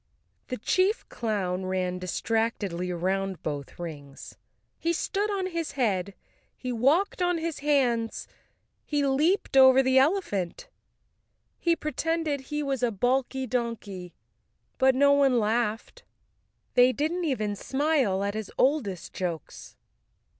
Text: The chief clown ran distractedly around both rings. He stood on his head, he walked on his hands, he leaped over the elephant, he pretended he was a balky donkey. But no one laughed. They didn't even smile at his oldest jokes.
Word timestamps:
The 0.47 0.57
chief 0.57 1.07
clown 1.09 1.67
ran 1.67 1.99
distractedly 1.99 2.89
around 2.89 3.43
both 3.43 3.77
rings. 3.77 4.33
He 4.79 4.93
stood 4.93 5.29
on 5.29 5.45
his 5.45 5.73
head, 5.73 6.15
he 6.57 6.71
walked 6.71 7.21
on 7.21 7.37
his 7.37 7.59
hands, 7.59 8.27
he 8.83 9.05
leaped 9.05 9.55
over 9.55 9.83
the 9.83 9.99
elephant, 9.99 10.69
he 11.59 11.75
pretended 11.75 12.41
he 12.41 12.63
was 12.63 12.81
a 12.81 12.89
balky 12.89 13.45
donkey. 13.45 14.15
But 14.79 14.95
no 14.95 15.11
one 15.11 15.37
laughed. 15.37 16.01
They 16.73 16.91
didn't 16.91 17.25
even 17.25 17.55
smile 17.55 18.23
at 18.23 18.33
his 18.33 18.51
oldest 18.57 19.13
jokes. 19.13 19.75